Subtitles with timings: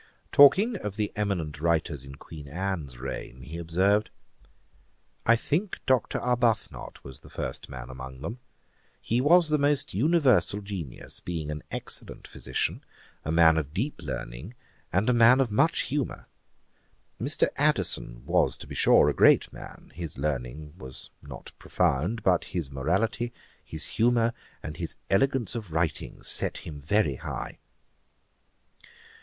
[0.31, 4.09] Talking of the eminent writers in Queen Anne's reign, he observed,
[5.27, 6.17] 'I think Dr.
[6.19, 8.39] Arbuthnot the first man among them.
[8.99, 12.83] He was the most universal genius, being an excellent physician,
[13.23, 14.55] a man of deep learning,
[14.91, 16.25] and a man of much humour.
[17.21, 17.49] Mr.
[17.55, 22.71] Addison was, to be sure, a great man; his learning was not profound; but his
[22.71, 23.31] morality,
[23.63, 24.33] his humour,
[24.63, 27.59] and his elegance of writing, set him very high.'